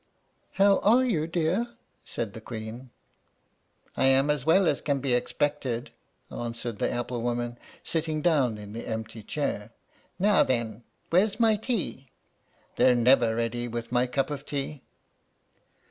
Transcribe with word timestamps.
"How 0.53 0.79
are 0.79 1.05
you, 1.05 1.27
dear?" 1.27 1.75
said 2.05 2.33
the 2.33 2.41
Queen. 2.41 2.89
"I 3.95 4.05
am 4.05 4.31
as 4.31 4.47
well 4.47 4.65
as 4.67 4.81
can 4.81 4.99
be 4.99 5.13
expected," 5.13 5.91
answered 6.31 6.79
the 6.79 6.89
apple 6.91 7.21
woman, 7.21 7.59
sitting 7.83 8.23
down 8.23 8.57
in 8.57 8.73
the 8.73 8.87
empty 8.87 9.21
chair. 9.21 9.69
"Now, 10.17 10.41
then, 10.41 10.83
where's 11.11 11.39
my 11.39 11.55
tea? 11.55 12.09
They're 12.77 12.95
never 12.95 13.35
ready 13.35 13.67
with 13.67 13.91
my 13.91 14.07
cup 14.07 14.31
of 14.31 14.43
tea." 14.43 14.81